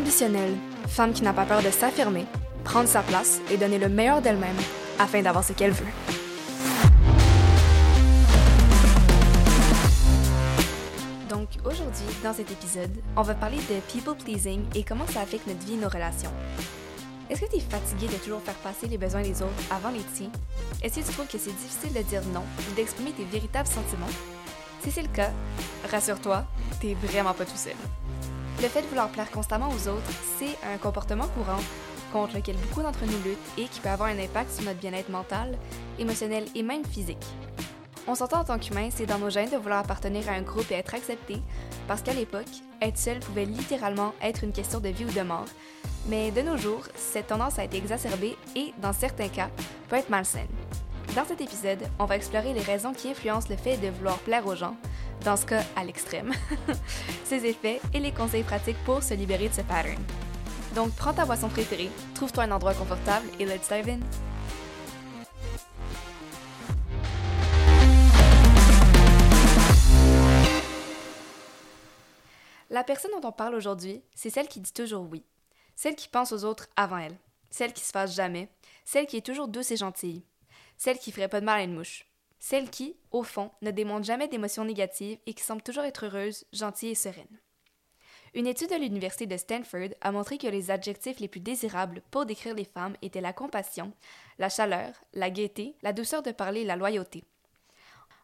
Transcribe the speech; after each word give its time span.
ambitionnelle, 0.00 0.56
femme 0.88 1.12
qui 1.12 1.22
n'a 1.22 1.34
pas 1.34 1.44
peur 1.44 1.62
de 1.62 1.70
s'affirmer, 1.70 2.24
prendre 2.64 2.88
sa 2.88 3.02
place 3.02 3.40
et 3.50 3.58
donner 3.58 3.78
le 3.78 3.90
meilleur 3.90 4.22
d'elle-même 4.22 4.56
afin 4.98 5.20
d'avoir 5.20 5.44
ce 5.44 5.52
qu'elle 5.52 5.72
veut. 5.72 5.86
Donc 11.28 11.48
aujourd'hui, 11.64 12.06
dans 12.22 12.32
cet 12.32 12.50
épisode, 12.50 12.90
on 13.14 13.22
va 13.22 13.34
parler 13.34 13.58
de 13.58 13.80
people 13.92 14.16
pleasing 14.16 14.64
et 14.74 14.84
comment 14.84 15.06
ça 15.06 15.20
affecte 15.20 15.46
notre 15.46 15.60
vie 15.66 15.74
et 15.74 15.76
nos 15.76 15.88
relations. 15.90 16.32
Est-ce 17.28 17.42
que 17.42 17.50
tu 17.50 17.56
es 17.56 17.60
fatigué 17.60 18.06
de 18.06 18.18
toujours 18.24 18.40
faire 18.40 18.54
passer 18.54 18.88
les 18.88 18.98
besoins 18.98 19.22
des 19.22 19.42
autres 19.42 19.62
avant 19.70 19.90
les 19.90 20.02
tiens? 20.14 20.30
Est-ce 20.82 21.00
que 21.00 21.06
tu 21.06 21.12
trouves 21.12 21.26
que 21.26 21.38
c'est 21.38 21.52
difficile 21.52 21.92
de 21.92 22.02
dire 22.08 22.22
non 22.32 22.42
ou 22.58 22.74
d'exprimer 22.74 23.12
tes 23.12 23.24
véritables 23.24 23.68
sentiments? 23.68 24.06
Si 24.82 24.90
c'est 24.90 25.02
le 25.02 25.08
cas, 25.08 25.30
rassure-toi, 25.90 26.46
t'es 26.80 26.94
vraiment 26.94 27.34
pas 27.34 27.44
tout 27.44 27.56
seul. 27.56 27.74
Le 28.62 28.68
fait 28.68 28.82
de 28.82 28.88
vouloir 28.88 29.08
plaire 29.08 29.30
constamment 29.30 29.70
aux 29.70 29.88
autres, 29.88 30.10
c'est 30.38 30.54
un 30.70 30.76
comportement 30.76 31.26
courant 31.28 31.62
contre 32.12 32.36
lequel 32.36 32.56
beaucoup 32.56 32.82
d'entre 32.82 33.06
nous 33.06 33.22
luttent 33.24 33.38
et 33.56 33.64
qui 33.64 33.80
peut 33.80 33.88
avoir 33.88 34.10
un 34.10 34.18
impact 34.18 34.52
sur 34.52 34.64
notre 34.64 34.78
bien-être 34.78 35.08
mental, 35.08 35.56
émotionnel 35.98 36.44
et 36.54 36.62
même 36.62 36.84
physique. 36.84 37.24
On 38.06 38.14
s'entend 38.14 38.40
en 38.40 38.44
tant 38.44 38.58
qu'humain, 38.58 38.90
c'est 38.94 39.06
dans 39.06 39.18
nos 39.18 39.30
gènes 39.30 39.48
de 39.48 39.56
vouloir 39.56 39.78
appartenir 39.78 40.28
à 40.28 40.32
un 40.32 40.42
groupe 40.42 40.70
et 40.70 40.74
être 40.74 40.94
accepté, 40.94 41.40
parce 41.88 42.02
qu'à 42.02 42.12
l'époque, 42.12 42.50
être 42.82 42.98
seul 42.98 43.20
pouvait 43.20 43.46
littéralement 43.46 44.12
être 44.20 44.44
une 44.44 44.52
question 44.52 44.80
de 44.80 44.88
vie 44.90 45.06
ou 45.06 45.10
de 45.10 45.22
mort, 45.22 45.46
mais 46.06 46.30
de 46.30 46.42
nos 46.42 46.58
jours, 46.58 46.84
cette 46.96 47.28
tendance 47.28 47.58
a 47.58 47.64
été 47.64 47.78
exacerbée 47.78 48.36
et, 48.56 48.74
dans 48.82 48.92
certains 48.92 49.28
cas, 49.28 49.48
peut 49.88 49.96
être 49.96 50.10
malsaine. 50.10 50.48
Dans 51.16 51.24
cet 51.24 51.40
épisode, 51.40 51.88
on 51.98 52.04
va 52.04 52.16
explorer 52.16 52.52
les 52.52 52.62
raisons 52.62 52.92
qui 52.92 53.10
influencent 53.10 53.48
le 53.48 53.56
fait 53.56 53.78
de 53.78 53.88
vouloir 53.88 54.18
plaire 54.18 54.46
aux 54.46 54.54
gens, 54.54 54.76
dans 55.24 55.36
ce 55.36 55.46
cas 55.46 55.62
à 55.76 55.84
l'extrême, 55.84 56.32
ses 57.24 57.46
effets 57.46 57.80
et 57.92 58.00
les 58.00 58.12
conseils 58.12 58.42
pratiques 58.42 58.82
pour 58.84 59.02
se 59.02 59.14
libérer 59.14 59.48
de 59.48 59.54
ce 59.54 59.60
pattern. 59.62 60.02
Donc 60.74 60.94
prends 60.94 61.12
ta 61.12 61.24
boisson 61.24 61.48
préférée, 61.48 61.90
trouve-toi 62.14 62.44
un 62.44 62.52
endroit 62.52 62.74
confortable 62.74 63.26
et 63.38 63.44
let's 63.44 63.68
dive 63.68 63.88
in! 63.88 64.00
La 72.72 72.84
personne 72.84 73.10
dont 73.20 73.28
on 73.28 73.32
parle 73.32 73.56
aujourd'hui, 73.56 74.00
c'est 74.14 74.30
celle 74.30 74.46
qui 74.46 74.60
dit 74.60 74.72
toujours 74.72 75.06
oui, 75.10 75.24
celle 75.74 75.96
qui 75.96 76.08
pense 76.08 76.30
aux 76.30 76.44
autres 76.44 76.68
avant 76.76 76.98
elle, 76.98 77.16
celle 77.50 77.72
qui 77.72 77.84
se 77.84 77.90
fâche 77.90 78.14
jamais, 78.14 78.48
celle 78.84 79.06
qui 79.06 79.16
est 79.16 79.26
toujours 79.26 79.48
douce 79.48 79.72
et 79.72 79.76
gentille, 79.76 80.24
celle 80.76 80.98
qui 80.98 81.10
ferait 81.10 81.28
pas 81.28 81.40
de 81.40 81.46
mal 81.46 81.60
à 81.60 81.64
une 81.64 81.74
mouche, 81.74 82.06
celle 82.40 82.70
qui, 82.70 82.96
au 83.12 83.22
fond, 83.22 83.50
ne 83.62 83.70
démontre 83.70 84.06
jamais 84.06 84.26
d'émotions 84.26 84.64
négatives 84.64 85.18
et 85.26 85.34
qui 85.34 85.44
semble 85.44 85.62
toujours 85.62 85.84
être 85.84 86.06
heureuse, 86.06 86.44
gentille 86.52 86.90
et 86.90 86.94
sereine. 86.96 87.38
Une 88.32 88.46
étude 88.46 88.70
de 88.70 88.76
l'Université 88.76 89.26
de 89.26 89.36
Stanford 89.36 89.90
a 90.00 90.12
montré 90.12 90.38
que 90.38 90.46
les 90.46 90.70
adjectifs 90.70 91.18
les 91.20 91.28
plus 91.28 91.40
désirables 91.40 92.00
pour 92.10 92.26
décrire 92.26 92.54
les 92.54 92.64
femmes 92.64 92.96
étaient 93.02 93.20
la 93.20 93.32
compassion, 93.32 93.92
la 94.38 94.48
chaleur, 94.48 94.92
la 95.12 95.30
gaieté, 95.30 95.74
la 95.82 95.92
douceur 95.92 96.22
de 96.22 96.30
parler 96.30 96.60
et 96.60 96.64
la 96.64 96.76
loyauté. 96.76 97.24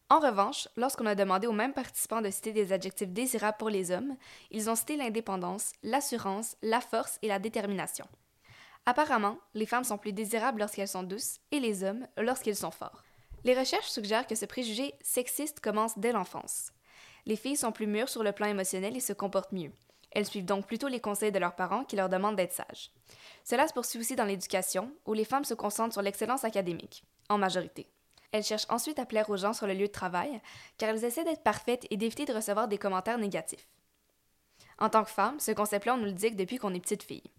En 0.09 0.21
revanche, 0.21 0.69
lorsqu'on 0.77 1.07
a 1.07 1.17
demandé 1.17 1.49
aux 1.49 1.53
mêmes 1.53 1.73
participants 1.73 2.23
de 2.23 2.31
citer 2.31 2.53
des 2.53 2.73
adjectifs 2.73 3.09
désirables 3.09 3.59
pour 3.59 3.71
les 3.71 3.91
hommes, 3.91 4.17
ils 4.53 4.71
ont 4.71 4.77
cité 4.77 4.97
l'indépendance, 4.97 5.73
l'assurance, 5.83 6.57
la 6.63 6.81
force 6.81 7.19
et 7.23 7.29
la 7.29 7.41
détermination. 7.41 8.07
Apparemment, 8.87 9.39
les 9.55 9.67
femmes 9.67 9.83
sont 9.83 9.99
plus 9.99 10.13
désirables 10.13 10.61
lorsqu'elles 10.61 10.87
sont 10.87 11.03
douces 11.03 11.41
et 11.51 11.59
les 11.59 11.83
hommes 11.83 12.07
lorsqu'ils 12.17 12.55
sont 12.55 12.71
forts. 12.71 13.06
Les 13.47 13.55
recherches 13.57 13.91
suggèrent 13.91 14.27
que 14.27 14.35
ce 14.35 14.45
préjugé 14.45 14.93
sexiste 15.01 15.61
commence 15.61 15.97
dès 15.97 16.11
l'enfance. 16.11 16.73
Les 17.27 17.37
filles 17.37 17.57
sont 17.57 17.71
plus 17.71 17.87
mûres 17.87 18.09
sur 18.09 18.25
le 18.25 18.33
plan 18.33 18.49
émotionnel 18.49 18.97
et 18.97 19.01
se 19.01 19.13
comportent 19.13 19.53
mieux. 19.53 19.71
Elles 20.11 20.27
suivent 20.27 20.45
donc 20.45 20.67
plutôt 20.67 20.89
les 20.89 20.99
conseils 20.99 21.31
de 21.31 21.39
leurs 21.39 21.55
parents 21.55 21.85
qui 21.85 21.95
leur 21.95 22.09
demandent 22.09 22.35
d'être 22.35 22.53
sages. 22.53 22.91
Cela 23.45 23.69
se 23.69 23.73
poursuit 23.73 24.01
aussi 24.01 24.17
dans 24.17 24.25
l'éducation, 24.25 24.93
où 25.07 25.13
les 25.13 25.25
femmes 25.25 25.45
se 25.45 25.55
concentrent 25.55 25.93
sur 25.93 26.03
l'excellence 26.03 26.43
académique, 26.43 27.05
en 27.29 27.39
majorité. 27.39 27.89
Elles 28.33 28.43
cherchent 28.43 28.67
ensuite 28.69 28.99
à 28.99 29.07
plaire 29.07 29.31
aux 29.31 29.37
gens 29.37 29.53
sur 29.53 29.69
le 29.69 29.75
lieu 29.75 29.87
de 29.87 29.93
travail, 29.93 30.41
car 30.77 30.91
elles 30.91 31.05
essaient 31.05 31.23
d'être 31.23 31.45
parfaites 31.45 31.87
et 31.91 31.97
d'éviter 31.97 32.25
de 32.25 32.35
recevoir 32.35 32.67
des 32.67 32.79
commentaires 32.79 33.19
négatifs. 33.19 33.69
En 34.81 34.89
tant 34.89 35.05
que 35.05 35.11
femme, 35.11 35.39
ce 35.39 35.53
concept-là, 35.53 35.95
on 35.95 35.99
nous 35.99 36.07
le 36.07 36.13
dit 36.13 36.33
depuis 36.33 36.59
qu'on 36.59 36.75
est 36.75 36.81
petite 36.81 37.05
fille. 37.05 37.31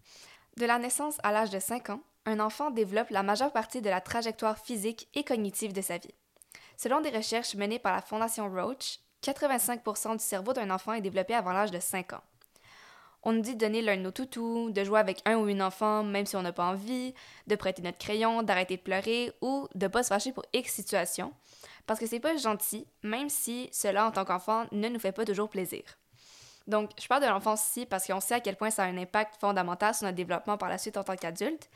De 0.56 0.64
la 0.64 0.78
naissance 0.78 1.18
à 1.22 1.32
l'âge 1.32 1.50
de 1.50 1.58
5 1.58 1.90
ans, 1.90 2.00
un 2.26 2.40
enfant 2.40 2.70
développe 2.70 3.10
la 3.10 3.22
majeure 3.22 3.52
partie 3.52 3.80
de 3.80 3.90
la 3.90 4.00
trajectoire 4.00 4.58
physique 4.58 5.08
et 5.14 5.24
cognitive 5.24 5.72
de 5.72 5.80
sa 5.80 5.98
vie. 5.98 6.14
Selon 6.76 7.00
des 7.00 7.10
recherches 7.10 7.54
menées 7.54 7.78
par 7.78 7.94
la 7.94 8.02
Fondation 8.02 8.48
Roach, 8.50 9.00
85% 9.22 10.18
du 10.18 10.24
cerveau 10.24 10.52
d'un 10.52 10.70
enfant 10.70 10.92
est 10.92 11.00
développé 11.00 11.34
avant 11.34 11.52
l'âge 11.52 11.70
de 11.70 11.80
5 11.80 12.12
ans. 12.12 12.22
On 13.24 13.32
nous 13.32 13.40
dit 13.40 13.54
de 13.54 13.58
donner 13.58 13.82
l'un 13.82 13.96
de 13.96 14.02
nos 14.02 14.12
toutous, 14.12 14.70
de 14.70 14.84
jouer 14.84 15.00
avec 15.00 15.20
un 15.24 15.36
ou 15.38 15.48
une 15.48 15.62
enfant 15.62 16.04
même 16.04 16.24
si 16.24 16.36
on 16.36 16.42
n'a 16.42 16.52
pas 16.52 16.66
envie, 16.66 17.14
de 17.46 17.56
prêter 17.56 17.82
notre 17.82 17.98
crayon, 17.98 18.42
d'arrêter 18.42 18.76
de 18.76 18.82
pleurer 18.82 19.32
ou 19.40 19.66
de 19.74 19.88
pas 19.88 20.04
se 20.04 20.08
fâcher 20.08 20.32
pour 20.32 20.44
X 20.52 20.72
situation, 20.72 21.32
parce 21.86 21.98
que 21.98 22.06
c'est 22.06 22.20
pas 22.20 22.36
gentil, 22.36 22.86
même 23.02 23.28
si 23.28 23.68
cela 23.72 24.06
en 24.06 24.12
tant 24.12 24.24
qu'enfant 24.24 24.66
ne 24.70 24.88
nous 24.88 25.00
fait 25.00 25.12
pas 25.12 25.24
toujours 25.24 25.50
plaisir. 25.50 25.82
Donc, 26.68 26.90
je 27.00 27.08
parle 27.08 27.22
de 27.22 27.28
l'enfance 27.28 27.66
ici 27.66 27.86
parce 27.86 28.06
qu'on 28.06 28.20
sait 28.20 28.34
à 28.34 28.40
quel 28.40 28.54
point 28.54 28.70
ça 28.70 28.84
a 28.84 28.86
un 28.86 28.98
impact 28.98 29.40
fondamental 29.40 29.94
sur 29.94 30.04
notre 30.04 30.16
développement 30.16 30.58
par 30.58 30.68
la 30.68 30.76
suite 30.76 30.98
en 30.98 31.02
tant 31.02 31.16
qu'adulte. 31.16 31.70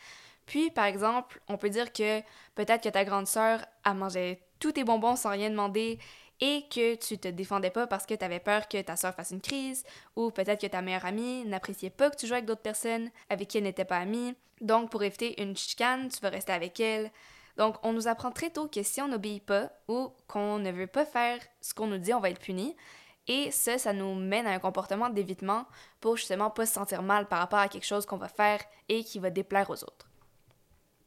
Puis, 0.46 0.70
par 0.70 0.86
exemple, 0.86 1.40
on 1.48 1.56
peut 1.56 1.70
dire 1.70 1.92
que 1.92 2.20
peut-être 2.54 2.82
que 2.82 2.88
ta 2.88 3.04
grande 3.04 3.26
sœur 3.26 3.64
a 3.84 3.94
mangé 3.94 4.42
tous 4.58 4.72
tes 4.72 4.84
bonbons 4.84 5.16
sans 5.16 5.30
rien 5.30 5.50
demander 5.50 5.98
et 6.40 6.64
que 6.68 6.96
tu 6.96 7.18
te 7.18 7.28
défendais 7.28 7.70
pas 7.70 7.86
parce 7.86 8.04
que 8.04 8.14
tu 8.14 8.24
avais 8.24 8.40
peur 8.40 8.68
que 8.68 8.80
ta 8.82 8.96
soeur 8.96 9.14
fasse 9.14 9.30
une 9.30 9.40
crise, 9.40 9.84
ou 10.16 10.30
peut-être 10.30 10.60
que 10.60 10.66
ta 10.66 10.82
meilleure 10.82 11.04
amie 11.04 11.44
n'appréciait 11.44 11.90
pas 11.90 12.10
que 12.10 12.16
tu 12.16 12.26
jouais 12.26 12.38
avec 12.38 12.46
d'autres 12.46 12.62
personnes 12.62 13.10
avec 13.30 13.48
qui 13.48 13.58
elle 13.58 13.64
n'était 13.64 13.84
pas 13.84 13.98
amie. 13.98 14.34
Donc, 14.60 14.90
pour 14.90 15.02
éviter 15.04 15.40
une 15.40 15.56
chicane, 15.56 16.08
tu 16.08 16.18
vas 16.20 16.30
rester 16.30 16.52
avec 16.52 16.80
elle. 16.80 17.12
Donc, 17.56 17.76
on 17.84 17.92
nous 17.92 18.08
apprend 18.08 18.32
très 18.32 18.50
tôt 18.50 18.66
que 18.66 18.82
si 18.82 19.00
on 19.00 19.08
n'obéit 19.08 19.44
pas 19.44 19.70
ou 19.86 20.10
qu'on 20.26 20.58
ne 20.58 20.72
veut 20.72 20.86
pas 20.86 21.04
faire 21.04 21.38
ce 21.60 21.74
qu'on 21.74 21.86
nous 21.86 21.98
dit, 21.98 22.12
on 22.12 22.20
va 22.20 22.30
être 22.30 22.40
puni. 22.40 22.76
Et 23.28 23.52
ça, 23.52 23.78
ça 23.78 23.92
nous 23.92 24.14
mène 24.14 24.46
à 24.46 24.50
un 24.50 24.58
comportement 24.58 25.10
d'évitement 25.10 25.66
pour 26.00 26.16
justement 26.16 26.50
pas 26.50 26.66
se 26.66 26.74
sentir 26.74 27.02
mal 27.02 27.28
par 27.28 27.38
rapport 27.38 27.60
à 27.60 27.68
quelque 27.68 27.86
chose 27.86 28.04
qu'on 28.04 28.16
va 28.16 28.28
faire 28.28 28.60
et 28.88 29.04
qui 29.04 29.20
va 29.20 29.30
déplaire 29.30 29.70
aux 29.70 29.84
autres. 29.84 30.08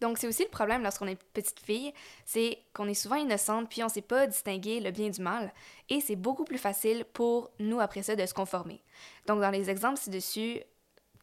Donc, 0.05 0.19
c'est 0.19 0.27
aussi 0.27 0.43
le 0.43 0.49
problème 0.49 0.83
lorsqu'on 0.83 1.07
est 1.07 1.19
petite 1.33 1.59
fille, 1.59 1.91
c'est 2.25 2.59
qu'on 2.75 2.87
est 2.87 2.93
souvent 2.93 3.15
innocente 3.15 3.67
puis 3.67 3.83
on 3.83 3.89
sait 3.89 4.03
pas 4.03 4.27
distinguer 4.27 4.79
le 4.79 4.91
bien 4.91 5.09
du 5.09 5.19
mal 5.19 5.51
et 5.89 5.99
c'est 5.99 6.15
beaucoup 6.15 6.43
plus 6.43 6.59
facile 6.59 7.05
pour 7.05 7.49
nous 7.57 7.79
après 7.79 8.03
ça 8.03 8.15
de 8.15 8.23
se 8.23 8.35
conformer. 8.35 8.83
Donc, 9.25 9.41
dans 9.41 9.49
les 9.49 9.71
exemples 9.71 9.97
ci-dessus, 9.97 10.59
tu 10.59 10.61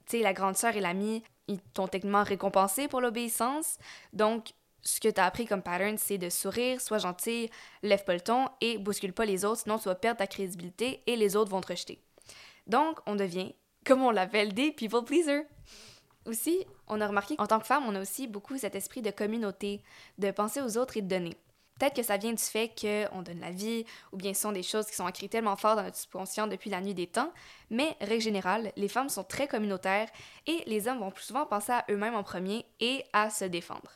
sais, 0.08 0.18
la 0.18 0.32
grande 0.32 0.56
sœur 0.56 0.74
et 0.74 0.80
l'ami, 0.80 1.22
ils 1.46 1.60
t'ont 1.60 1.86
techniquement 1.86 2.24
récompensé 2.24 2.88
pour 2.88 3.00
l'obéissance. 3.00 3.78
Donc, 4.12 4.48
ce 4.82 4.98
que 4.98 5.08
tu 5.08 5.20
as 5.20 5.26
appris 5.26 5.46
comme 5.46 5.62
pattern, 5.62 5.96
c'est 5.96 6.18
de 6.18 6.28
sourire, 6.28 6.80
sois 6.80 6.98
gentil, 6.98 7.50
lève 7.84 8.02
pas 8.02 8.14
le 8.14 8.20
ton 8.20 8.48
et 8.60 8.78
bouscule 8.78 9.12
pas 9.12 9.26
les 9.26 9.44
autres, 9.44 9.60
sinon 9.60 9.78
tu 9.78 9.84
vas 9.84 9.94
perdre 9.94 10.18
ta 10.18 10.26
crédibilité 10.26 11.04
et 11.06 11.14
les 11.14 11.36
autres 11.36 11.52
vont 11.52 11.60
te 11.60 11.68
rejeter. 11.68 12.02
Donc, 12.66 12.98
on 13.06 13.14
devient, 13.14 13.54
comme 13.86 14.02
on 14.02 14.10
l'appelle, 14.10 14.52
des 14.54 14.72
people 14.72 15.04
pleasers. 15.04 15.46
Aussi, 16.26 16.64
on 16.86 17.00
a 17.00 17.06
remarqué 17.06 17.36
qu'en 17.36 17.46
tant 17.46 17.58
que 17.58 17.66
femme, 17.66 17.84
on 17.86 17.94
a 17.94 18.00
aussi 18.00 18.28
beaucoup 18.28 18.56
cet 18.56 18.74
esprit 18.74 19.02
de 19.02 19.10
communauté, 19.10 19.82
de 20.18 20.30
penser 20.30 20.60
aux 20.60 20.78
autres 20.78 20.96
et 20.96 21.02
de 21.02 21.08
donner. 21.08 21.36
Peut-être 21.78 21.96
que 21.96 22.02
ça 22.02 22.16
vient 22.16 22.32
du 22.32 22.42
fait 22.42 22.70
qu'on 22.80 23.22
donne 23.22 23.40
la 23.40 23.50
vie, 23.50 23.84
ou 24.12 24.16
bien 24.16 24.34
ce 24.34 24.42
sont 24.42 24.52
des 24.52 24.62
choses 24.62 24.86
qui 24.86 24.94
sont 24.94 25.04
ancrées 25.04 25.28
tellement 25.28 25.56
fort 25.56 25.74
dans 25.74 25.82
notre 25.82 25.96
subconscient 25.96 26.46
depuis 26.46 26.70
la 26.70 26.80
nuit 26.80 26.94
des 26.94 27.08
temps, 27.08 27.32
mais, 27.70 27.96
règle 28.00 28.22
générale, 28.22 28.72
les 28.76 28.86
femmes 28.86 29.08
sont 29.08 29.24
très 29.24 29.48
communautaires 29.48 30.08
et 30.46 30.62
les 30.66 30.86
hommes 30.86 31.00
vont 31.00 31.10
plus 31.10 31.24
souvent 31.24 31.44
penser 31.44 31.72
à 31.72 31.84
eux-mêmes 31.90 32.14
en 32.14 32.22
premier 32.22 32.64
et 32.78 33.04
à 33.12 33.30
se 33.30 33.44
défendre. 33.44 33.90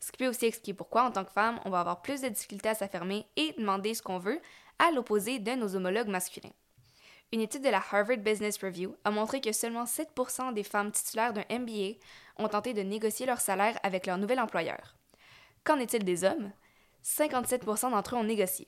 Ce 0.00 0.12
qui 0.12 0.16
peut 0.16 0.28
aussi 0.28 0.46
expliquer 0.46 0.72
pourquoi, 0.72 1.04
en 1.04 1.10
tant 1.10 1.24
que 1.24 1.32
femme, 1.32 1.60
on 1.66 1.70
va 1.70 1.80
avoir 1.80 2.00
plus 2.00 2.22
de 2.22 2.28
difficultés 2.28 2.70
à 2.70 2.74
s'affirmer 2.74 3.26
et 3.36 3.52
demander 3.58 3.92
ce 3.92 4.02
qu'on 4.02 4.18
veut, 4.18 4.40
à 4.78 4.90
l'opposé 4.92 5.38
de 5.38 5.52
nos 5.52 5.76
homologues 5.76 6.08
masculins. 6.08 6.54
Une 7.32 7.40
étude 7.40 7.62
de 7.62 7.68
la 7.68 7.78
Harvard 7.78 8.18
Business 8.18 8.58
Review 8.58 8.96
a 9.04 9.10
montré 9.12 9.40
que 9.40 9.52
seulement 9.52 9.84
7% 9.84 10.52
des 10.52 10.64
femmes 10.64 10.90
titulaires 10.90 11.32
d'un 11.32 11.44
MBA 11.48 11.98
ont 12.38 12.48
tenté 12.48 12.74
de 12.74 12.82
négocier 12.82 13.24
leur 13.24 13.40
salaire 13.40 13.78
avec 13.84 14.06
leur 14.06 14.18
nouvel 14.18 14.40
employeur. 14.40 14.96
Qu'en 15.62 15.78
est-il 15.78 16.04
des 16.04 16.24
hommes? 16.24 16.50
57% 17.04 17.92
d'entre 17.92 18.16
eux 18.16 18.18
ont 18.18 18.24
négocié. 18.24 18.66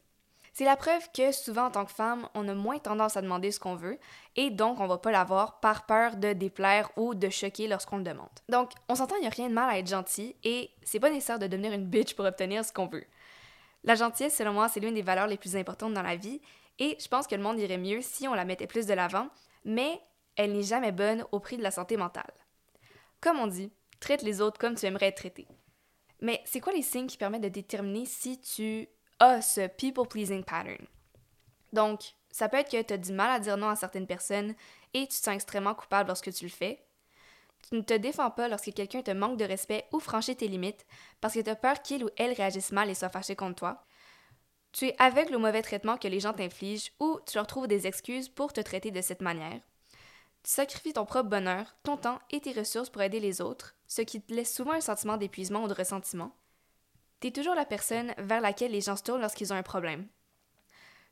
C'est 0.53 0.65
la 0.65 0.77
preuve 0.77 1.09
que 1.13 1.33
souvent 1.33 1.65
en 1.65 1.71
tant 1.73 1.85
que 1.85 1.93
femme, 1.93 2.29
on 2.35 2.47
a 2.47 2.55
moins 2.55 2.79
tendance 2.79 3.17
à 3.17 3.23
demander 3.23 3.51
ce 3.51 3.59
qu'on 3.59 3.75
veut 3.75 3.99
et 4.37 4.51
donc 4.51 4.79
on 4.79 4.87
va 4.87 4.99
pas 4.99 5.11
l'avoir 5.11 5.59
par 5.59 5.87
peur 5.87 6.17
de 6.17 6.33
déplaire 6.33 6.91
ou 6.97 7.15
de 7.15 7.31
choquer 7.31 7.67
lorsqu'on 7.67 7.97
le 7.97 8.05
demande. 8.05 8.29
Donc, 8.49 8.71
on 8.89 8.95
s'entend, 8.95 9.17
il 9.17 9.23
n'y 9.23 9.27
a 9.27 9.31
rien 9.31 9.49
de 9.49 9.55
mal 9.55 9.71
à 9.71 9.79
être 9.79 9.89
gentil 9.89 10.37
et 10.45 10.71
c'est 10.83 11.01
pas 11.01 11.11
nécessaire 11.11 11.41
de 11.41 11.49
devenir 11.49 11.73
une 11.73 11.87
bitch 11.87 12.15
pour 12.15 12.27
obtenir 12.27 12.65
ce 12.65 12.73
qu'on 12.73 12.87
veut. 12.87 13.07
La 13.83 13.97
gentillesse, 13.97 14.37
selon 14.37 14.53
moi, 14.53 14.69
c'est 14.69 14.79
l'une 14.79 14.95
des 14.95 15.03
valeurs 15.03 15.27
les 15.27 15.39
plus 15.39 15.57
importantes 15.57 15.95
dans 15.95 16.03
la 16.03 16.15
vie 16.15 16.41
et 16.79 16.97
je 17.01 17.09
pense 17.09 17.27
que 17.27 17.35
le 17.35 17.43
monde 17.43 17.59
irait 17.59 17.79
mieux 17.79 18.01
si 18.01 18.27
on 18.29 18.35
la 18.35 18.45
mettait 18.45 18.67
plus 18.67 18.87
de 18.87 18.95
l'avant, 18.95 19.29
mais 19.65 20.01
elle 20.37 20.53
n'est 20.53 20.63
jamais 20.63 20.93
bonne 20.93 21.25
au 21.33 21.41
prix 21.41 21.57
de 21.57 21.63
la 21.63 21.71
santé 21.71 21.97
mentale. 21.97 22.33
Comme 23.21 23.39
on 23.39 23.47
dit, 23.47 23.71
traite 24.01 24.23
les 24.23 24.41
autres 24.41 24.59
comme 24.59 24.75
tu 24.75 24.87
aimerais 24.87 25.09
être 25.09 25.19
traité. 25.19 25.47
Mais 26.21 26.41
c'est 26.45 26.61
quoi 26.61 26.73
les 26.73 26.83
signes 26.83 27.07
qui 27.07 27.19
permettent 27.19 27.43
de 27.43 27.49
déterminer 27.49 28.07
si 28.07 28.41
tu 28.41 28.89
as 29.19 29.43
ce 29.43 29.67
people-pleasing 29.67 30.45
pattern? 30.45 30.87
Donc, 31.73 32.01
ça 32.31 32.49
peut 32.49 32.57
être 32.57 32.71
que 32.71 32.83
tu 32.83 32.95
as 32.95 32.99
du 32.99 33.13
mal 33.13 33.31
à 33.31 33.39
dire 33.39 33.57
non 33.57 33.69
à 33.69 33.77
certaines 33.77 34.07
personnes 34.07 34.55
et 34.95 35.03
tu 35.03 35.09
te 35.09 35.15
sens 35.15 35.35
extrêmement 35.35 35.75
coupable 35.75 36.09
lorsque 36.09 36.33
tu 36.33 36.45
le 36.45 36.51
fais. 36.51 36.85
Tu 37.69 37.77
ne 37.77 37.83
te 37.83 37.95
défends 37.95 38.31
pas 38.31 38.49
lorsque 38.49 38.73
quelqu'un 38.73 39.03
te 39.03 39.11
manque 39.11 39.37
de 39.37 39.45
respect 39.45 39.87
ou 39.93 40.01
franchit 40.01 40.37
tes 40.37 40.49
limites 40.49 40.87
parce 41.21 41.35
que 41.35 41.41
tu 41.41 41.51
as 41.51 41.57
peur 41.57 41.83
qu'il 41.83 42.05
ou 42.05 42.09
elle 42.17 42.33
réagisse 42.33 42.73
mal 42.73 42.91
et 42.91 42.95
soit 42.95 43.09
fâché 43.09 43.37
contre 43.37 43.57
toi. 43.57 43.85
Tu 44.73 44.87
es 44.87 44.97
aveugle 44.99 45.37
au 45.37 45.39
mauvais 45.39 45.63
traitement 45.63 45.99
que 45.99 46.09
les 46.09 46.21
gens 46.21 46.33
t'infligent 46.33 46.93
ou 46.99 47.21
tu 47.27 47.37
leur 47.37 47.47
trouves 47.47 47.69
des 47.69 47.87
excuses 47.87 48.29
pour 48.29 48.53
te 48.53 48.61
traiter 48.61 48.91
de 48.91 49.03
cette 49.03 49.21
manière. 49.21 49.61
Tu 50.43 50.51
sacrifies 50.51 50.95
ton 50.95 51.05
propre 51.05 51.29
bonheur, 51.29 51.77
ton 51.83 51.97
temps 51.97 52.21
et 52.31 52.41
tes 52.41 52.53
ressources 52.53 52.91
pour 52.91 53.03
aider 53.03 53.21
les 53.21 53.41
autres, 53.41 53.77
ce 53.87 54.03
qui 54.03 54.21
te 54.21 54.33
laisse 54.33 54.53
souvent 54.53 54.73
un 54.73 54.81
sentiment 54.81 55.19
d'épuisement 55.19 55.63
ou 55.63 55.69
de 55.69 55.75
ressentiment. 55.75 56.35
Tu 57.21 57.29
es 57.29 57.31
toujours 57.31 57.55
la 57.55 57.67
personne 57.67 58.15
vers 58.19 58.41
laquelle 58.41 58.73
les 58.73 58.81
gens 58.81 58.97
se 58.97 59.05
tournent 59.05 59.21
lorsqu'ils 59.21 59.53
ont 59.53 59.57
un 59.57 59.63
problème. 59.63 60.09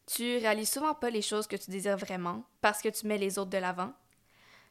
Tu 0.07 0.39
réalises 0.39 0.73
souvent 0.73 0.95
pas 0.95 1.11
les 1.11 1.23
choses 1.23 1.47
que 1.47 1.55
tu 1.55 1.71
désires 1.71 1.97
vraiment 1.97 2.43
parce 2.63 2.83
que 2.83 2.89
tu 2.89 3.07
mets 3.07 3.19
les 3.19 3.39
autres 3.39 3.51
de 3.51 3.59
l'avant. 3.59 3.93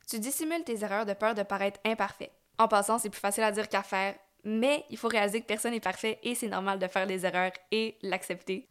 Tu 0.07 0.19
dissimules 0.19 0.63
tes 0.65 0.83
erreurs 0.83 1.05
de 1.05 1.13
peur 1.13 1.35
de 1.35 1.43
paraître 1.43 1.79
imparfait. 1.85 2.31
En 2.57 2.67
passant, 2.67 2.97
c'est 2.97 3.09
plus 3.09 3.21
facile 3.21 3.43
à 3.43 3.51
dire 3.51 3.69
qu'à 3.69 3.83
faire, 3.83 4.15
mais 4.43 4.83
il 4.89 4.97
faut 4.97 5.07
réaliser 5.07 5.39
que 5.39 5.45
personne 5.45 5.71
n'est 5.71 5.79
parfait 5.79 6.19
et 6.23 6.35
c'est 6.35 6.47
normal 6.47 6.79
de 6.79 6.87
faire 6.87 7.07
des 7.07 7.25
erreurs 7.25 7.53
et 7.71 7.97
l'accepter. 8.01 8.67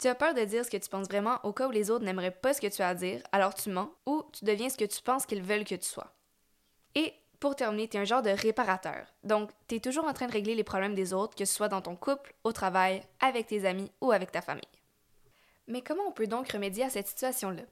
Tu 0.00 0.08
as 0.08 0.14
peur 0.14 0.34
de 0.34 0.44
dire 0.44 0.64
ce 0.64 0.70
que 0.70 0.76
tu 0.76 0.88
penses 0.88 1.08
vraiment 1.08 1.38
au 1.44 1.52
cas 1.52 1.68
où 1.68 1.70
les 1.70 1.90
autres 1.90 2.04
n'aimeraient 2.04 2.30
pas 2.30 2.52
ce 2.52 2.60
que 2.60 2.66
tu 2.66 2.82
as 2.82 2.88
à 2.88 2.94
dire, 2.94 3.22
alors 3.32 3.54
tu 3.54 3.70
mens 3.70 3.90
ou 4.06 4.22
tu 4.32 4.44
deviens 4.44 4.68
ce 4.68 4.76
que 4.76 4.84
tu 4.84 5.00
penses 5.02 5.26
qu'ils 5.26 5.42
veulent 5.42 5.64
que 5.64 5.74
tu 5.74 5.86
sois. 5.86 6.12
Et 6.94 7.14
pour 7.40 7.56
terminer, 7.56 7.88
tu 7.88 7.96
es 7.96 8.00
un 8.00 8.04
genre 8.04 8.22
de 8.22 8.30
réparateur. 8.30 9.06
Donc, 9.22 9.50
tu 9.68 9.76
es 9.76 9.80
toujours 9.80 10.06
en 10.06 10.12
train 10.12 10.26
de 10.26 10.32
régler 10.32 10.54
les 10.54 10.64
problèmes 10.64 10.94
des 10.94 11.12
autres, 11.12 11.36
que 11.36 11.44
ce 11.44 11.54
soit 11.54 11.68
dans 11.68 11.82
ton 11.82 11.94
couple, 11.94 12.34
au 12.42 12.52
travail, 12.52 13.02
avec 13.20 13.48
tes 13.48 13.66
amis 13.66 13.90
ou 14.00 14.12
avec 14.12 14.32
ta 14.32 14.40
famille. 14.40 14.62
Mais 15.66 15.82
comment 15.82 16.04
on 16.06 16.12
peut 16.12 16.26
donc 16.26 16.50
remédier 16.50 16.84
à 16.84 16.90
cette 16.90 17.08
situation-là? 17.08 17.62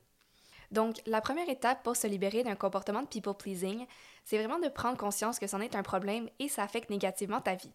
Donc, 0.71 0.97
la 1.07 1.21
première 1.21 1.49
étape 1.49 1.83
pour 1.83 1.97
se 1.97 2.07
libérer 2.07 2.43
d'un 2.43 2.55
comportement 2.55 3.03
de 3.03 3.07
people 3.07 3.35
pleasing, 3.35 3.87
c'est 4.25 4.39
vraiment 4.39 4.59
de 4.59 4.69
prendre 4.69 4.97
conscience 4.97 5.39
que 5.39 5.47
c'en 5.47 5.61
est 5.61 5.77
un 5.77 5.83
problème 5.83 6.29
et 6.39 6.49
ça 6.49 6.63
affecte 6.63 6.91
négativement 6.91 7.41
ta 7.41 7.55
vie. 7.55 7.73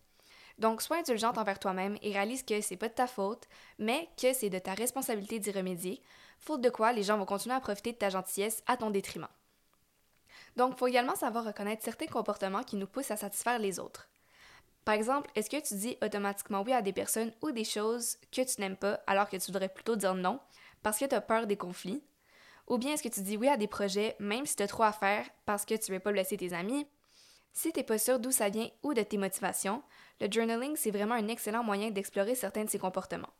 Donc, 0.58 0.82
sois 0.82 0.98
indulgente 0.98 1.38
envers 1.38 1.60
toi-même 1.60 1.98
et 2.02 2.12
réalise 2.12 2.44
que 2.44 2.62
c'est 2.62 2.78
pas 2.78 2.90
de 2.90 2.94
ta 2.94 3.08
faute, 3.08 3.48
mais 3.78 4.10
que 4.20 4.34
c'est 4.34 4.50
de 4.50 4.60
ta 4.60 4.74
responsabilité 4.74 5.40
d'y 5.40 5.52
remédier, 5.52 6.02
faute 6.40 6.62
de 6.62 6.70
quoi 6.70 6.94
les 6.94 7.04
gens 7.04 7.18
vont 7.18 7.26
continuer 7.26 7.56
à 7.56 7.60
profiter 7.60 7.92
de 7.92 7.98
ta 7.98 8.10
gentillesse 8.10 8.64
à 8.66 8.78
ton 8.78 8.90
détriment. 8.90 9.28
Donc, 10.56 10.78
faut 10.78 10.88
également 10.88 11.16
savoir 11.16 11.46
reconnaître 11.46 11.84
certains 11.84 12.08
comportements 12.08 12.64
qui 12.64 12.76
nous 12.76 12.88
poussent 12.88 13.12
à 13.12 13.18
satisfaire 13.18 13.60
les 13.60 13.80
autres. 13.80 14.10
Par 14.86 14.96
exemple, 14.96 15.30
est-ce 15.36 15.50
que 15.50 15.62
tu 15.62 15.76
dis 15.76 15.98
automatiquement 16.02 16.62
oui 16.62 16.74
à 16.74 16.82
des 16.82 16.94
personnes 16.94 17.34
ou 17.42 17.52
des 17.52 17.66
choses 17.66 18.18
que 18.32 18.42
tu 18.42 18.62
n'aimes 18.62 18.78
pas 18.78 19.00
alors 19.06 19.30
que 19.30 19.38
tu 19.38 19.52
devrais 19.52 19.70
plutôt 19.70 19.96
dire 19.98 20.16
non 20.16 20.40
parce 20.82 20.98
que 20.98 21.06
tu 21.06 21.14
as 21.14 21.22
peur 21.22 21.46
des 21.46 21.58
conflits? 21.58 22.02
Ou 22.68 22.78
bien 22.78 22.94
est-ce 22.94 23.04
que 23.04 23.14
tu 23.14 23.22
dis 23.22 23.38
oui 23.38 23.50
à 23.50 23.58
des 23.58 23.68
projets 23.68 24.16
même 24.20 24.46
si 24.46 24.56
tu 24.56 24.64
as 24.64 24.68
trop 24.68 24.84
à 24.84 24.94
faire 24.94 25.26
parce 25.46 25.66
que 25.66 25.76
tu 25.76 25.92
ne 25.92 25.98
veux 25.98 26.02
pas 26.02 26.12
blesser 26.12 26.38
tes 26.38 26.54
amis? 26.54 26.88
Si 27.58 27.74
tu 27.74 27.80
n'es 27.80 27.84
pas 27.84 27.98
sûr 27.98 28.20
d'où 28.20 28.30
ça 28.30 28.50
vient 28.50 28.70
ou 28.84 28.94
de 28.94 29.02
tes 29.02 29.18
motivations, 29.18 29.82
le 30.22 30.28
journaling, 30.32 30.76
c'est 30.76 30.92
vraiment 30.92 31.16
un 31.16 31.28
excellent 31.28 31.64
moyen 31.64 31.90
d'explorer 31.90 32.36
certains 32.36 32.66
de 32.66 32.70
ces 32.70 32.78
comportements. 32.78 33.34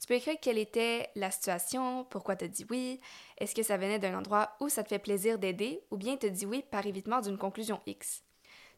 Tu 0.00 0.08
peux 0.08 0.14
écrire 0.14 0.34
quelle 0.42 0.58
était 0.58 1.08
la 1.14 1.30
situation, 1.30 2.04
pourquoi 2.10 2.34
tu 2.34 2.46
as 2.46 2.48
dit 2.48 2.66
oui, 2.70 3.00
est-ce 3.38 3.54
que 3.54 3.62
ça 3.62 3.76
venait 3.76 4.00
d'un 4.00 4.18
endroit 4.18 4.50
où 4.58 4.68
ça 4.68 4.82
te 4.82 4.88
fait 4.88 4.98
plaisir 4.98 5.38
d'aider, 5.38 5.80
ou 5.92 5.96
bien 5.96 6.16
te 6.16 6.26
dit 6.26 6.44
oui 6.44 6.64
par 6.72 6.84
évitement 6.84 7.20
d'une 7.20 7.38
conclusion 7.38 7.80
X. 7.86 8.24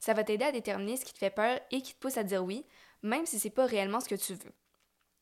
Ça 0.01 0.13
va 0.13 0.23
t'aider 0.23 0.45
à 0.45 0.53
déterminer 0.53 0.99
ce 0.99 1.07
qui 1.07 1.15
te 1.15 1.19
fait 1.19 1.31
peur 1.31 1.59
et 1.71 1.81
qui 1.81 1.95
te 1.95 1.99
pousse 1.99 2.19
à 2.19 2.23
dire 2.23 2.45
oui, 2.45 2.67
même 3.03 3.25
si 3.25 3.39
c'est 3.39 3.49
pas 3.49 3.65
réellement 3.65 4.01
ce 4.01 4.09
que 4.11 4.17
tu 4.17 4.35
veux. 4.35 4.53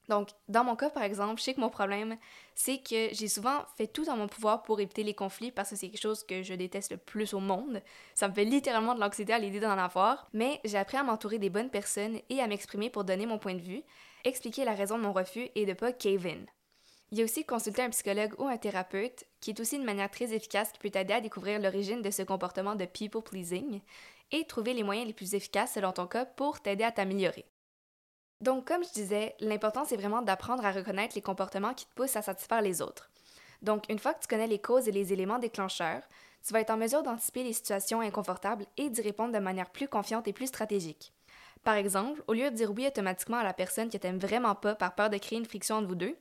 Donc, 0.08 0.30
dans 0.48 0.64
mon 0.64 0.76
cas, 0.76 0.90
par 0.90 1.04
exemple, 1.04 1.38
je 1.38 1.44
sais 1.44 1.54
que 1.54 1.60
mon 1.60 1.70
problème, 1.70 2.16
c'est 2.54 2.78
que 2.78 3.08
j'ai 3.12 3.28
souvent 3.28 3.64
fait 3.76 3.86
tout 3.86 4.04
dans 4.04 4.16
mon 4.16 4.26
pouvoir 4.26 4.62
pour 4.62 4.80
éviter 4.80 5.04
les 5.04 5.14
conflits 5.14 5.52
parce 5.52 5.70
que 5.70 5.76
c'est 5.76 5.88
quelque 5.88 6.00
chose 6.00 6.24
que 6.24 6.42
je 6.42 6.54
déteste 6.54 6.90
le 6.90 6.96
plus 6.96 7.34
au 7.34 7.40
monde. 7.40 7.80
Ça 8.14 8.28
me 8.28 8.34
fait 8.34 8.44
littéralement 8.44 8.94
de 8.94 9.00
l'anxiété 9.00 9.32
à 9.32 9.38
l'idée 9.38 9.60
d'en 9.60 9.78
avoir, 9.78 10.28
mais 10.32 10.60
j'ai 10.64 10.78
appris 10.78 10.96
à 10.96 11.04
m'entourer 11.04 11.38
des 11.38 11.50
bonnes 11.50 11.70
personnes 11.70 12.18
et 12.28 12.40
à 12.40 12.46
m'exprimer 12.48 12.90
pour 12.90 13.04
donner 13.04 13.26
mon 13.26 13.38
point 13.38 13.54
de 13.54 13.60
vue, 13.60 13.82
expliquer 14.24 14.64
la 14.64 14.74
raison 14.74 14.98
de 14.98 15.02
mon 15.04 15.12
refus 15.12 15.48
et 15.54 15.66
de 15.66 15.72
pas 15.72 15.92
cave 15.92 16.26
in. 16.26 16.44
Il 17.12 17.18
y 17.18 17.20
a 17.20 17.24
aussi 17.24 17.44
consulter 17.44 17.82
un 17.82 17.90
psychologue 17.90 18.34
ou 18.38 18.46
un 18.46 18.56
thérapeute, 18.56 19.24
qui 19.40 19.50
est 19.50 19.60
aussi 19.60 19.76
une 19.76 19.84
manière 19.84 20.10
très 20.10 20.32
efficace 20.32 20.72
qui 20.72 20.78
peut 20.78 20.88
t'aider 20.88 21.12
à 21.12 21.20
découvrir 21.20 21.60
l'origine 21.60 22.00
de 22.00 22.10
ce 22.10 22.22
comportement 22.22 22.74
de 22.74 22.86
people 22.86 23.22
pleasing 23.22 23.82
et 24.30 24.46
trouver 24.46 24.72
les 24.72 24.82
moyens 24.82 25.06
les 25.06 25.12
plus 25.12 25.34
efficaces 25.34 25.74
selon 25.74 25.92
ton 25.92 26.06
cas 26.06 26.24
pour 26.24 26.60
t'aider 26.60 26.84
à 26.84 26.90
t'améliorer. 26.90 27.44
Donc, 28.42 28.66
comme 28.66 28.82
je 28.82 28.90
disais, 28.90 29.36
l'important, 29.38 29.84
c'est 29.84 29.96
vraiment 29.96 30.20
d'apprendre 30.20 30.66
à 30.66 30.72
reconnaître 30.72 31.14
les 31.14 31.22
comportements 31.22 31.74
qui 31.74 31.86
te 31.86 31.94
poussent 31.94 32.16
à 32.16 32.22
satisfaire 32.22 32.60
les 32.60 32.82
autres. 32.82 33.08
Donc, 33.62 33.84
une 33.88 34.00
fois 34.00 34.14
que 34.14 34.20
tu 34.20 34.26
connais 34.26 34.48
les 34.48 34.58
causes 34.58 34.88
et 34.88 34.92
les 34.92 35.12
éléments 35.12 35.38
déclencheurs, 35.38 36.02
tu 36.44 36.52
vas 36.52 36.60
être 36.60 36.70
en 36.70 36.76
mesure 36.76 37.04
d'anticiper 37.04 37.44
les 37.44 37.52
situations 37.52 38.00
inconfortables 38.00 38.66
et 38.76 38.90
d'y 38.90 39.00
répondre 39.00 39.32
de 39.32 39.38
manière 39.38 39.70
plus 39.70 39.86
confiante 39.86 40.26
et 40.26 40.32
plus 40.32 40.48
stratégique. 40.48 41.12
Par 41.62 41.76
exemple, 41.76 42.24
au 42.26 42.32
lieu 42.32 42.50
de 42.50 42.56
dire 42.56 42.72
oui 42.72 42.84
automatiquement 42.88 43.36
à 43.36 43.44
la 43.44 43.54
personne 43.54 43.88
que 43.88 43.96
t'aimes 43.96 44.18
vraiment 44.18 44.56
pas 44.56 44.74
par 44.74 44.96
peur 44.96 45.08
de 45.08 45.18
créer 45.18 45.38
une 45.38 45.46
friction 45.46 45.76
entre 45.76 45.86
vous 45.86 45.94
deux, 45.94 46.16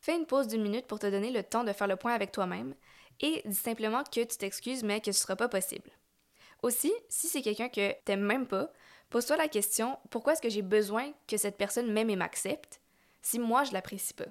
fais 0.00 0.14
une 0.14 0.26
pause 0.26 0.46
d'une 0.46 0.62
minute 0.62 0.86
pour 0.86 1.00
te 1.00 1.08
donner 1.08 1.32
le 1.32 1.42
temps 1.42 1.64
de 1.64 1.72
faire 1.72 1.88
le 1.88 1.96
point 1.96 2.14
avec 2.14 2.30
toi-même 2.30 2.76
et 3.18 3.42
dis 3.44 3.56
simplement 3.56 4.04
que 4.04 4.10
tu 4.20 4.26
t'excuses 4.38 4.84
mais 4.84 5.00
que 5.00 5.10
ce 5.10 5.20
sera 5.20 5.34
pas 5.34 5.48
possible. 5.48 5.90
Aussi, 6.62 6.92
si 7.08 7.26
c'est 7.26 7.42
quelqu'un 7.42 7.68
que 7.68 7.92
t'aimes 8.04 8.20
même 8.20 8.46
pas, 8.46 8.70
Pose-toi 9.10 9.36
la 9.36 9.48
question, 9.48 9.98
pourquoi 10.10 10.32
est-ce 10.32 10.42
que 10.42 10.48
j'ai 10.48 10.62
besoin 10.62 11.12
que 11.28 11.36
cette 11.36 11.56
personne 11.56 11.92
m'aime 11.92 12.10
et 12.10 12.16
m'accepte 12.16 12.80
si 13.22 13.38
moi 13.38 13.64
je 13.64 13.72
l'apprécie 13.72 14.14
pas? 14.14 14.24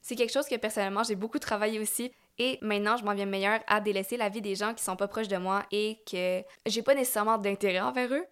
C'est 0.00 0.16
quelque 0.16 0.32
chose 0.32 0.46
que 0.46 0.56
personnellement 0.56 1.02
j'ai 1.02 1.16
beaucoup 1.16 1.38
travaillé 1.38 1.78
aussi 1.78 2.12
et 2.38 2.58
maintenant 2.62 2.96
je 2.96 3.04
m'en 3.04 3.14
viens 3.14 3.26
meilleur 3.26 3.60
à 3.66 3.80
délaisser 3.80 4.16
la 4.16 4.30
vie 4.30 4.40
des 4.40 4.54
gens 4.54 4.72
qui 4.72 4.82
sont 4.82 4.96
pas 4.96 5.08
proches 5.08 5.28
de 5.28 5.36
moi 5.36 5.66
et 5.70 5.98
que 6.10 6.42
j'ai 6.64 6.82
pas 6.82 6.94
nécessairement 6.94 7.36
d'intérêt 7.36 7.80
envers 7.80 8.12
eux. 8.14 8.24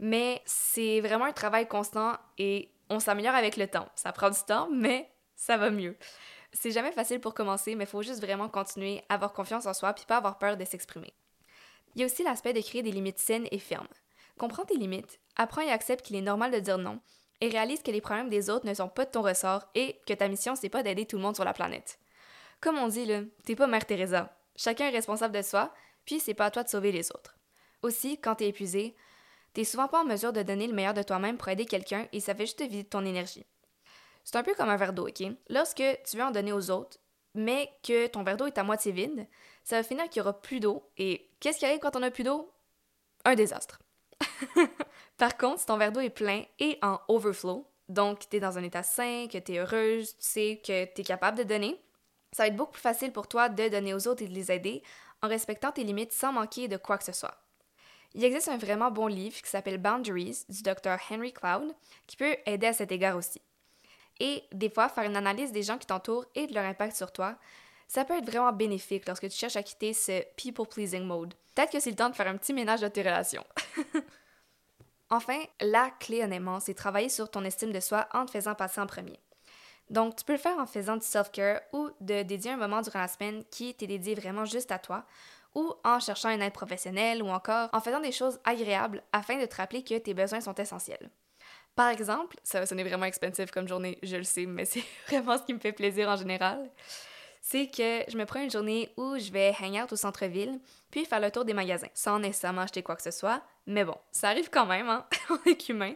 Mais 0.00 0.42
c'est 0.44 1.00
vraiment 1.00 1.26
un 1.26 1.32
travail 1.32 1.68
constant 1.68 2.16
et 2.38 2.70
on 2.90 2.98
s'améliore 2.98 3.36
avec 3.36 3.56
le 3.56 3.68
temps. 3.68 3.88
Ça 3.94 4.12
prend 4.12 4.30
du 4.30 4.40
temps, 4.46 4.68
mais 4.72 5.08
ça 5.36 5.56
va 5.56 5.70
mieux. 5.70 5.96
C'est 6.52 6.72
jamais 6.72 6.92
facile 6.92 7.20
pour 7.20 7.34
commencer, 7.34 7.76
mais 7.76 7.84
il 7.84 7.90
faut 7.90 8.02
juste 8.02 8.20
vraiment 8.20 8.48
continuer, 8.48 9.02
avoir 9.08 9.32
confiance 9.32 9.66
en 9.66 9.74
soi 9.74 9.92
puis 9.92 10.04
pas 10.06 10.16
avoir 10.16 10.38
peur 10.38 10.56
de 10.56 10.64
s'exprimer. 10.64 11.12
Il 11.94 12.00
y 12.00 12.02
a 12.02 12.06
aussi 12.06 12.24
l'aspect 12.24 12.52
de 12.52 12.60
créer 12.60 12.82
des 12.82 12.90
limites 12.90 13.18
saines 13.18 13.46
et 13.50 13.58
fermes. 13.58 13.86
Comprends 14.38 14.64
tes 14.64 14.76
limites, 14.76 15.20
apprends 15.36 15.62
et 15.62 15.70
accepte 15.70 16.04
qu'il 16.04 16.16
est 16.16 16.22
normal 16.22 16.50
de 16.50 16.58
dire 16.58 16.78
non, 16.78 17.00
et 17.40 17.48
réalise 17.48 17.82
que 17.82 17.90
les 17.90 18.00
problèmes 18.00 18.28
des 18.28 18.50
autres 18.50 18.66
ne 18.66 18.74
sont 18.74 18.88
pas 18.88 19.04
de 19.04 19.10
ton 19.10 19.22
ressort 19.22 19.64
et 19.74 20.00
que 20.06 20.14
ta 20.14 20.28
mission, 20.28 20.54
c'est 20.54 20.68
pas 20.68 20.82
d'aider 20.82 21.06
tout 21.06 21.16
le 21.16 21.22
monde 21.22 21.34
sur 21.34 21.44
la 21.44 21.52
planète. 21.52 21.98
Comme 22.60 22.78
on 22.78 22.88
dit, 22.88 23.04
là, 23.04 23.22
t'es 23.44 23.56
pas 23.56 23.66
Mère 23.66 23.84
Teresa. 23.84 24.36
Chacun 24.54 24.86
est 24.86 24.96
responsable 24.96 25.34
de 25.34 25.42
soi, 25.42 25.72
puis 26.04 26.20
c'est 26.20 26.34
pas 26.34 26.46
à 26.46 26.50
toi 26.50 26.62
de 26.62 26.68
sauver 26.68 26.92
les 26.92 27.10
autres. 27.10 27.36
Aussi, 27.82 28.18
quand 28.20 28.36
t'es 28.36 28.48
épuisé, 28.48 28.94
t'es 29.54 29.64
souvent 29.64 29.88
pas 29.88 30.02
en 30.02 30.04
mesure 30.04 30.32
de 30.32 30.42
donner 30.42 30.68
le 30.68 30.72
meilleur 30.72 30.94
de 30.94 31.02
toi-même 31.02 31.36
pour 31.36 31.48
aider 31.48 31.66
quelqu'un 31.66 32.06
et 32.12 32.20
ça 32.20 32.34
fait 32.34 32.46
juste 32.46 32.60
te 32.60 32.64
vider 32.64 32.84
ton 32.84 33.04
énergie. 33.04 33.44
C'est 34.24 34.36
un 34.36 34.44
peu 34.44 34.54
comme 34.54 34.68
un 34.68 34.76
verre 34.76 34.92
d'eau, 34.92 35.08
ok? 35.08 35.24
Lorsque 35.48 35.82
tu 36.04 36.16
veux 36.16 36.22
en 36.22 36.30
donner 36.30 36.52
aux 36.52 36.70
autres, 36.70 36.98
mais 37.34 37.70
que 37.82 38.06
ton 38.06 38.22
verre 38.22 38.36
d'eau 38.36 38.46
est 38.46 38.58
à 38.58 38.62
moitié 38.62 38.92
vide, 38.92 39.26
ça 39.64 39.76
va 39.76 39.82
finir 39.82 40.08
qu'il 40.08 40.20
y 40.20 40.22
aura 40.22 40.40
plus 40.40 40.60
d'eau. 40.60 40.88
Et 40.96 41.28
qu'est-ce 41.40 41.58
qui 41.58 41.66
arrive 41.66 41.80
quand 41.80 41.96
on 41.96 42.02
a 42.02 42.10
plus 42.10 42.24
d'eau? 42.24 42.52
Un 43.24 43.34
désastre. 43.34 43.80
Par 45.18 45.36
contre, 45.36 45.60
si 45.60 45.66
ton 45.66 45.76
verre 45.76 45.92
d'eau 45.92 46.00
est 46.00 46.10
plein 46.10 46.44
et 46.58 46.78
en 46.82 47.00
overflow, 47.08 47.66
donc 47.88 48.28
tu 48.28 48.36
es 48.36 48.40
dans 48.40 48.58
un 48.58 48.62
état 48.62 48.82
sain, 48.82 49.26
que 49.30 49.38
tu 49.38 49.56
heureuse, 49.56 50.16
tu 50.16 50.24
sais 50.24 50.62
que 50.64 50.84
tu 50.86 51.00
es 51.00 51.04
capable 51.04 51.38
de 51.38 51.42
donner, 51.42 51.80
ça 52.32 52.44
va 52.44 52.46
être 52.48 52.56
beaucoup 52.56 52.72
plus 52.72 52.80
facile 52.80 53.12
pour 53.12 53.28
toi 53.28 53.48
de 53.48 53.68
donner 53.68 53.94
aux 53.94 54.08
autres 54.08 54.22
et 54.22 54.28
de 54.28 54.34
les 54.34 54.50
aider 54.50 54.82
en 55.22 55.28
respectant 55.28 55.70
tes 55.70 55.84
limites 55.84 56.12
sans 56.12 56.32
manquer 56.32 56.68
de 56.68 56.76
quoi 56.76 56.98
que 56.98 57.04
ce 57.04 57.12
soit. 57.12 57.36
Il 58.14 58.24
existe 58.24 58.48
un 58.48 58.58
vraiment 58.58 58.90
bon 58.90 59.06
livre 59.06 59.40
qui 59.40 59.48
s'appelle 59.48 59.78
Boundaries 59.78 60.44
du 60.48 60.62
Dr. 60.62 60.96
Henry 61.10 61.32
Cloud 61.32 61.72
qui 62.06 62.16
peut 62.16 62.36
aider 62.44 62.66
à 62.66 62.72
cet 62.72 62.92
égard 62.92 63.16
aussi. 63.16 63.40
Et 64.20 64.42
des 64.52 64.68
fois, 64.68 64.88
faire 64.88 65.04
une 65.04 65.16
analyse 65.16 65.52
des 65.52 65.62
gens 65.62 65.78
qui 65.78 65.86
t'entourent 65.86 66.26
et 66.34 66.46
de 66.46 66.54
leur 66.54 66.64
impact 66.64 66.96
sur 66.96 67.12
toi, 67.12 67.36
ça 67.88 68.04
peut 68.04 68.16
être 68.16 68.26
vraiment 68.26 68.52
bénéfique 68.52 69.06
lorsque 69.06 69.28
tu 69.28 69.36
cherches 69.36 69.56
à 69.56 69.62
quitter 69.62 69.92
ce 69.92 70.22
people-pleasing 70.36 71.04
mode. 71.04 71.34
Peut-être 71.54 71.72
que 71.72 71.80
c'est 71.80 71.90
le 71.90 71.96
temps 71.96 72.10
de 72.10 72.14
faire 72.14 72.28
un 72.28 72.36
petit 72.36 72.52
ménage 72.52 72.80
de 72.80 72.88
tes 72.88 73.02
relations. 73.02 73.44
enfin, 75.12 75.38
la 75.60 75.90
clé 75.90 76.24
honnêtement, 76.24 76.58
c'est 76.58 76.74
travailler 76.74 77.10
sur 77.10 77.30
ton 77.30 77.44
estime 77.44 77.70
de 77.70 77.80
soi 77.80 78.08
en 78.12 78.24
te 78.24 78.30
faisant 78.30 78.54
passer 78.54 78.80
en 78.80 78.86
premier. 78.86 79.20
Donc, 79.90 80.16
tu 80.16 80.24
peux 80.24 80.32
le 80.32 80.38
faire 80.38 80.58
en 80.58 80.66
faisant 80.66 80.96
du 80.96 81.04
self-care 81.04 81.60
ou 81.74 81.90
de 82.00 82.22
dédier 82.22 82.52
un 82.52 82.56
moment 82.56 82.80
durant 82.80 83.00
la 83.00 83.08
semaine 83.08 83.44
qui 83.50 83.74
t'est 83.74 83.86
dédié 83.86 84.14
vraiment 84.14 84.46
juste 84.46 84.72
à 84.72 84.78
toi, 84.78 85.04
ou 85.54 85.70
en 85.84 86.00
cherchant 86.00 86.30
une 86.30 86.40
aide 86.40 86.54
professionnelle, 86.54 87.22
ou 87.22 87.28
encore 87.28 87.68
en 87.74 87.80
faisant 87.80 88.00
des 88.00 88.10
choses 88.10 88.40
agréables 88.44 89.02
afin 89.12 89.38
de 89.38 89.44
te 89.44 89.56
rappeler 89.56 89.84
que 89.84 89.98
tes 89.98 90.14
besoins 90.14 90.40
sont 90.40 90.54
essentiels. 90.54 91.10
Par 91.74 91.90
exemple, 91.90 92.38
ça 92.42 92.60
va 92.60 92.66
sonner 92.66 92.84
vraiment 92.84 93.04
expensive 93.04 93.50
comme 93.50 93.68
journée, 93.68 93.98
je 94.02 94.16
le 94.16 94.24
sais, 94.24 94.46
mais 94.46 94.64
c'est 94.64 94.84
vraiment 95.08 95.36
ce 95.36 95.42
qui 95.42 95.52
me 95.52 95.60
fait 95.60 95.72
plaisir 95.72 96.08
en 96.08 96.16
général 96.16 96.70
c'est 97.42 97.66
que 97.66 98.08
je 98.08 98.16
me 98.16 98.24
prends 98.24 98.40
une 98.40 98.50
journée 98.50 98.88
où 98.96 99.18
je 99.18 99.32
vais 99.32 99.52
hang 99.60 99.82
out 99.82 99.92
au 99.92 99.96
centre-ville, 99.96 100.60
puis 100.90 101.04
faire 101.04 101.20
le 101.20 101.30
tour 101.30 101.44
des 101.44 101.52
magasins, 101.52 101.88
sans 101.92 102.20
nécessairement 102.20 102.62
acheter 102.62 102.82
quoi 102.82 102.94
que 102.94 103.02
ce 103.02 103.10
soit. 103.10 103.42
Mais 103.66 103.84
bon, 103.84 103.96
ça 104.12 104.28
arrive 104.28 104.48
quand 104.48 104.64
même, 104.64 104.88
hein, 104.88 105.04
on 105.30 105.50
est 105.50 105.68
humain. 105.68 105.94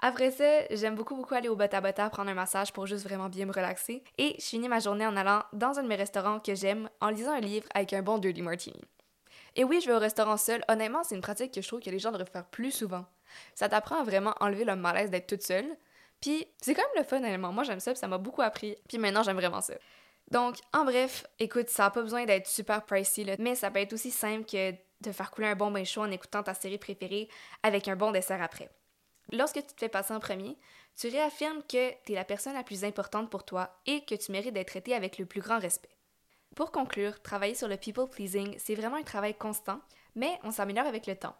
Après 0.00 0.30
ça, 0.30 0.66
j'aime 0.70 0.94
beaucoup 0.94 1.16
beaucoup 1.16 1.34
aller 1.34 1.48
au 1.48 1.56
Bota 1.56 1.80
Bota 1.80 2.08
prendre 2.10 2.30
un 2.30 2.34
massage 2.34 2.72
pour 2.72 2.86
juste 2.86 3.04
vraiment 3.04 3.28
bien 3.28 3.44
me 3.44 3.52
relaxer. 3.52 4.02
Et 4.18 4.36
je 4.38 4.44
finis 4.44 4.68
ma 4.68 4.78
journée 4.78 5.06
en 5.06 5.16
allant 5.16 5.42
dans 5.52 5.78
un 5.78 5.82
de 5.82 5.88
mes 5.88 5.96
restaurants 5.96 6.40
que 6.40 6.54
j'aime 6.54 6.88
en 7.00 7.10
lisant 7.10 7.32
un 7.32 7.40
livre 7.40 7.68
avec 7.74 7.92
un 7.92 8.02
bon 8.02 8.18
dirty 8.18 8.42
martini. 8.42 8.80
Et 9.54 9.64
oui, 9.64 9.80
je 9.80 9.86
vais 9.86 9.94
au 9.94 10.00
restaurant 10.00 10.36
seul. 10.36 10.64
Honnêtement, 10.68 11.04
c'est 11.04 11.14
une 11.14 11.20
pratique 11.20 11.52
que 11.52 11.60
je 11.60 11.68
trouve 11.68 11.80
que 11.80 11.90
les 11.90 11.98
gens 11.98 12.10
devraient 12.10 12.26
faire 12.26 12.46
plus 12.46 12.70
souvent. 12.70 13.04
Ça 13.54 13.68
t'apprend 13.68 14.00
à 14.00 14.02
vraiment 14.04 14.34
enlever 14.40 14.64
le 14.64 14.76
malaise 14.76 15.10
d'être 15.10 15.26
toute 15.26 15.42
seule. 15.42 15.66
Puis 16.20 16.46
c'est 16.60 16.74
quand 16.74 16.82
même 16.82 17.02
le 17.02 17.08
fun, 17.08 17.18
honnêtement. 17.18 17.52
Moi, 17.52 17.64
j'aime 17.64 17.80
ça, 17.80 17.92
puis 17.92 17.98
ça 17.98 18.08
m'a 18.08 18.18
beaucoup 18.18 18.42
appris. 18.42 18.76
Puis 18.88 18.98
maintenant, 18.98 19.22
j'aime 19.22 19.36
vraiment 19.36 19.60
ça. 19.60 19.74
Donc, 20.32 20.56
en 20.72 20.84
bref, 20.84 21.26
écoute, 21.38 21.68
ça 21.68 21.82
n'a 21.82 21.90
pas 21.90 22.00
besoin 22.00 22.24
d'être 22.24 22.46
super 22.46 22.86
pricey, 22.86 23.36
mais 23.38 23.54
ça 23.54 23.70
peut 23.70 23.80
être 23.80 23.92
aussi 23.92 24.10
simple 24.10 24.46
que 24.46 24.72
de 25.02 25.12
faire 25.12 25.30
couler 25.30 25.48
un 25.48 25.56
bon 25.56 25.70
bain 25.70 25.84
chaud 25.84 26.00
en 26.00 26.10
écoutant 26.10 26.42
ta 26.42 26.54
série 26.54 26.78
préférée 26.78 27.28
avec 27.62 27.86
un 27.86 27.96
bon 27.96 28.12
dessert 28.12 28.42
après. 28.42 28.70
Lorsque 29.30 29.56
tu 29.56 29.74
te 29.74 29.78
fais 29.78 29.90
passer 29.90 30.14
en 30.14 30.20
premier, 30.20 30.56
tu 30.96 31.08
réaffirmes 31.08 31.62
que 31.64 31.90
tu 32.06 32.12
es 32.12 32.14
la 32.14 32.24
personne 32.24 32.54
la 32.54 32.62
plus 32.62 32.82
importante 32.82 33.28
pour 33.28 33.44
toi 33.44 33.78
et 33.84 34.06
que 34.06 34.14
tu 34.14 34.32
mérites 34.32 34.54
d'être 34.54 34.68
traité 34.68 34.94
avec 34.94 35.18
le 35.18 35.26
plus 35.26 35.42
grand 35.42 35.58
respect. 35.58 35.94
Pour 36.56 36.72
conclure, 36.72 37.20
travailler 37.20 37.54
sur 37.54 37.68
le 37.68 37.76
people 37.76 38.08
pleasing, 38.08 38.54
c'est 38.56 38.74
vraiment 38.74 38.96
un 38.96 39.02
travail 39.02 39.34
constant, 39.34 39.82
mais 40.14 40.38
on 40.44 40.50
s'améliore 40.50 40.86
avec 40.86 41.06
le 41.06 41.16
temps. 41.16 41.36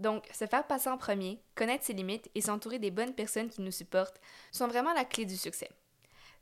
Donc, 0.00 0.26
se 0.32 0.48
faire 0.48 0.66
passer 0.66 0.90
en 0.90 0.98
premier, 0.98 1.40
connaître 1.54 1.84
ses 1.84 1.92
limites 1.92 2.28
et 2.34 2.40
s'entourer 2.40 2.80
des 2.80 2.90
bonnes 2.90 3.14
personnes 3.14 3.50
qui 3.50 3.62
nous 3.62 3.70
supportent 3.70 4.20
sont 4.50 4.66
vraiment 4.66 4.94
la 4.94 5.04
clé 5.04 5.26
du 5.26 5.36
succès. 5.36 5.70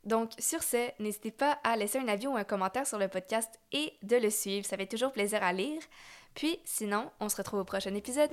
Donc, 0.03 0.31
sur 0.39 0.63
ce, 0.63 0.89
n'hésitez 0.99 1.31
pas 1.31 1.59
à 1.63 1.77
laisser 1.77 1.99
un 1.99 2.07
avis 2.07 2.27
ou 2.27 2.35
un 2.35 2.43
commentaire 2.43 2.87
sur 2.87 2.97
le 2.97 3.07
podcast 3.07 3.59
et 3.71 3.93
de 4.01 4.15
le 4.15 4.29
suivre. 4.29 4.65
Ça 4.65 4.77
fait 4.77 4.87
toujours 4.87 5.11
plaisir 5.11 5.43
à 5.43 5.53
lire. 5.53 5.81
Puis, 6.33 6.59
sinon, 6.63 7.11
on 7.19 7.29
se 7.29 7.37
retrouve 7.37 7.59
au 7.59 7.65
prochain 7.65 7.93
épisode. 7.93 8.31